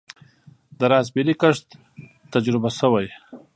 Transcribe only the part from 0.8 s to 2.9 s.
راسبیري کښت تجربه